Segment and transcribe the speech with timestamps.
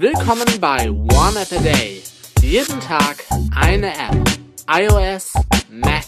[0.00, 2.02] Willkommen bei One App a Day.
[2.40, 3.22] Jeden Tag
[3.54, 4.16] eine App.
[4.66, 5.34] iOS,
[5.68, 6.06] Mac,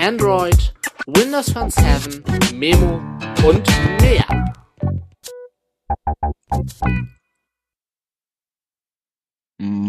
[0.00, 0.72] Android,
[1.08, 2.22] Windows Phone 7,
[2.54, 3.00] Memo
[3.44, 3.68] und
[4.00, 4.24] mehr.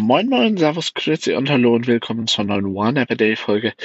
[0.02, 3.76] Moin Moin, Servus, Grüezi und Hallo und willkommen zur neuen One App a Day Folge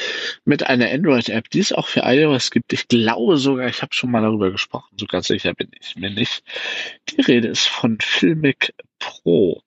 [0.46, 2.72] mit einer Android-App, die es auch für iOS gibt.
[2.72, 6.08] Ich glaube sogar, ich habe schon mal darüber gesprochen, so ganz sicher bin ich mir
[6.08, 6.42] nicht.
[7.10, 9.60] Die Rede ist von Filmic Pro.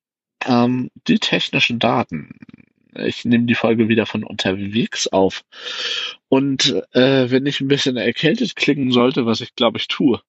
[0.43, 2.31] Ähm, die technischen Daten.
[2.95, 5.43] Ich nehme die Folge wieder von unterwegs auf.
[6.29, 10.19] Und äh, wenn ich ein bisschen erkältet klingen sollte, was ich glaube ich tue,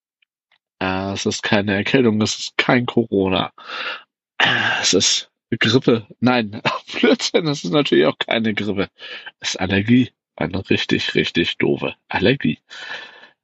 [0.80, 3.52] äh, es ist keine Erkältung, es ist kein Corona.
[4.36, 6.06] Äh, es ist Grippe.
[6.20, 6.60] Nein,
[7.00, 8.88] Blödsinn, das ist natürlich auch keine Grippe.
[9.40, 10.10] Es ist Allergie.
[10.36, 12.58] Eine richtig, richtig doofe Allergie.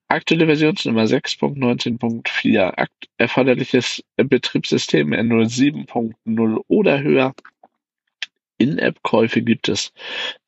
[0.09, 2.87] Aktuelle Versionsnummer 6.19.4.
[3.19, 7.35] Erforderliches Betriebssystem Android 7.0 oder höher.
[8.59, 9.93] In-App-Käufe gibt es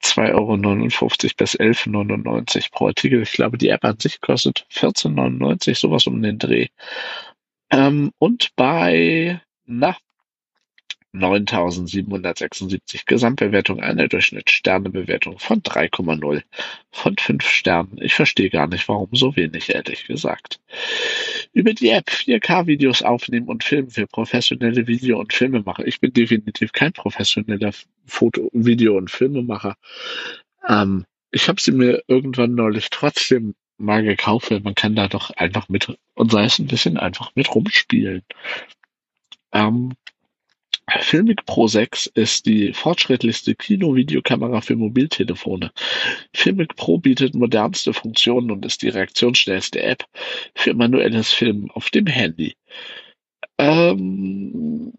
[0.03, 3.23] 2,59 Euro bis 11,99 Euro pro Artikel.
[3.23, 6.69] Ich glaube, die App an sich kostet 14,99 Euro, sowas um den Dreh.
[7.71, 9.97] Ähm, und bei, na,
[11.15, 16.43] 9.776 Gesamtbewertung, eine Durchschnittssternebewertung von 3,0
[16.91, 17.99] von 5 Sternen.
[18.01, 20.61] Ich verstehe gar nicht, warum so wenig, ehrlich gesagt.
[21.53, 25.87] Über die App 4K-Videos aufnehmen und filmen für professionelle Video- und Filmemacher.
[25.87, 27.73] Ich bin definitiv kein professioneller
[28.07, 29.77] Foto-, Video- und Filmemacher.
[30.69, 35.31] Ähm, ich habe sie mir irgendwann neulich trotzdem mal gekauft, weil man kann da doch
[35.31, 38.23] einfach mit, und sei es ein bisschen einfach mit rumspielen.
[39.53, 39.95] Ähm,
[41.01, 45.71] Filmic Pro 6 ist die fortschrittlichste Kino-Videokamera für Mobiltelefone.
[46.35, 50.05] Filmic Pro bietet modernste Funktionen und ist die reaktionsschnellste App
[50.55, 52.57] für manuelles Filmen auf dem Handy.
[53.59, 54.93] Ähm,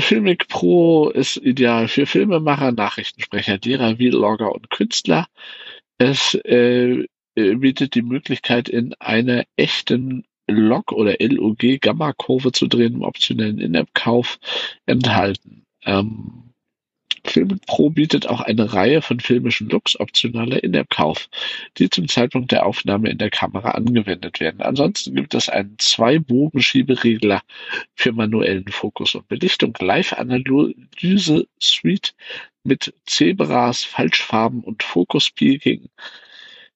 [0.00, 5.26] Filmic Pro ist ideal für Filmemacher, Nachrichtensprecher, Lehrer, Vlogger und Künstler.
[5.98, 13.58] Es äh, bietet die Möglichkeit, in einer echten Log- oder LOG-Gamma-Kurve zu drehen im optionellen
[13.58, 14.38] In-App-Kauf
[14.86, 15.64] enthalten.
[15.84, 16.44] Ähm,
[17.26, 21.30] Filmic Pro bietet auch eine Reihe von filmischen Looks optionaler In-App-Kauf,
[21.78, 24.60] die zum Zeitpunkt der Aufnahme in der Kamera angewendet werden.
[24.60, 27.40] Ansonsten gibt es einen Zwei-Bogen-Schieberegler
[27.94, 32.14] für manuellen Fokus und Belichtung, Live-Analyse-Suite
[32.62, 35.88] mit Zebras, Falschfarben und Focus-Peaking,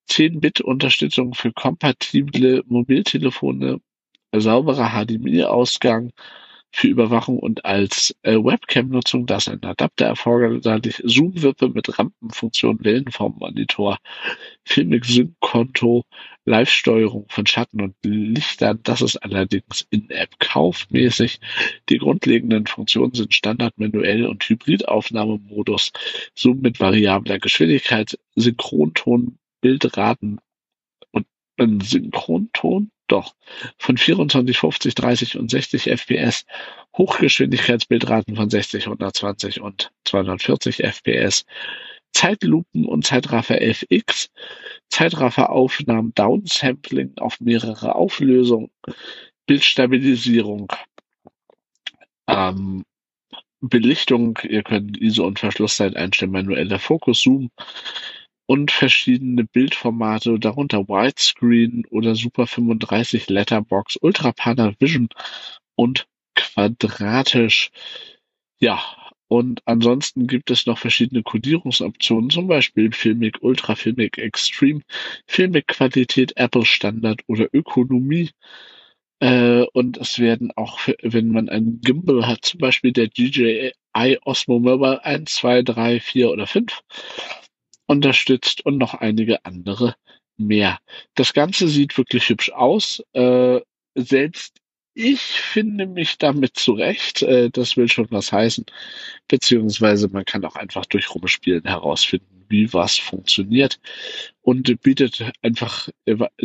[0.08, 3.80] 10-Bit-Unterstützung für kompatible Mobiltelefone,
[4.32, 6.12] sauberer HDMI-Ausgang
[6.70, 13.98] für Überwachung und als äh, Webcam-Nutzung, da ist ein Adapter erforderlich, Zoom-Wippe mit Rampenfunktion, Wellenformmonitor,
[14.64, 16.04] Filmic-Sync-Konto,
[16.44, 18.80] Live-Steuerung von Schatten und Lichtern.
[18.82, 21.40] Das ist allerdings in-App kaufmäßig.
[21.88, 25.92] Die grundlegenden Funktionen sind Standard, manuell und Hybridaufnahmemodus,
[26.34, 30.40] Zoom mit variabler Geschwindigkeit, Synchronton, Bildraten
[31.10, 31.26] und
[31.58, 33.34] ein Synchronton, doch,
[33.78, 36.44] von 24, 50, 30 und 60 FPS,
[36.96, 41.44] Hochgeschwindigkeitsbildraten von 60, 120 und 240 FPS,
[42.12, 44.30] Zeitlupen und Zeitraffer FX,
[44.88, 48.70] Zeitrafferaufnahmen, Downsampling auf mehrere Auflösungen,
[49.46, 50.72] Bildstabilisierung,
[52.26, 52.84] ähm,
[53.60, 57.50] Belichtung, ihr könnt ISO und Verschlusszeit einstellen, manueller Fokus, Zoom,
[58.48, 65.10] und verschiedene Bildformate, darunter Widescreen oder Super 35 Letterbox, Ultra Panavision
[65.76, 67.70] und quadratisch.
[68.58, 68.82] Ja,
[69.28, 74.80] und ansonsten gibt es noch verschiedene Codierungsoptionen, zum Beispiel Filmic Ultra, Filmic Extreme,
[75.26, 78.30] Filmic Qualität, Apple Standard oder Ökonomie.
[79.20, 83.72] Äh, und es werden auch, wenn man einen Gimbal hat, zum Beispiel der DJI
[84.24, 86.80] Osmo Mobile 1, 2, 3, 4 oder 5,
[87.88, 89.96] unterstützt und noch einige andere
[90.36, 90.78] mehr.
[91.16, 93.02] Das Ganze sieht wirklich hübsch aus.
[93.12, 93.60] Äh,
[93.96, 94.60] selbst
[94.94, 97.22] ich finde mich damit zurecht.
[97.22, 98.66] Äh, das will schon was heißen.
[99.28, 103.80] Beziehungsweise man kann auch einfach durch Rumspielen herausfinden, wie was funktioniert
[104.48, 105.90] und bietet einfach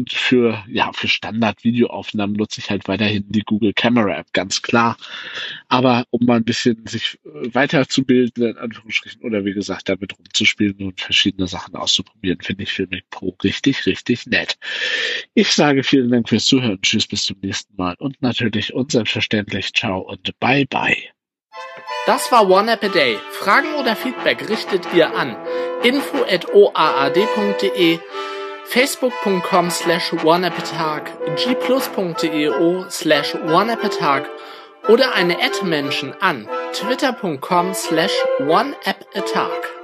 [0.09, 4.97] für, ja, für Standard-Videoaufnahmen nutze ich halt weiterhin die Google Camera App, ganz klar.
[5.69, 10.75] Aber um mal ein bisschen sich äh, weiterzubilden, in Anführungsstrichen, oder wie gesagt, damit rumzuspielen
[10.81, 14.57] und verschiedene Sachen auszuprobieren, finde ich Filmic Pro richtig, richtig nett.
[15.33, 16.81] Ich sage vielen Dank fürs Zuhören.
[16.81, 17.95] Tschüss, bis zum nächsten Mal.
[17.99, 20.97] Und natürlich und selbstverständlich ciao und bye bye.
[22.05, 23.17] Das war One App a Day.
[23.31, 25.37] Fragen oder Feedback richtet ihr an
[25.83, 27.99] info@oaad.de,
[28.65, 31.03] facebook.com slash oneappatag,
[31.35, 34.23] gplus.eo slash oneappatag
[34.87, 39.82] oder eine Ad-Menschen an twitter.com slash oneappatag.